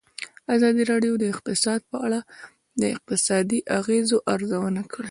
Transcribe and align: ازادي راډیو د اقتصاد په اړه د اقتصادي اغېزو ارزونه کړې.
ازادي 0.55 0.83
راډیو 0.91 1.13
د 1.19 1.23
اقتصاد 1.33 1.79
په 1.91 1.97
اړه 2.05 2.19
د 2.81 2.83
اقتصادي 2.95 3.59
اغېزو 3.79 4.17
ارزونه 4.33 4.81
کړې. 4.91 4.99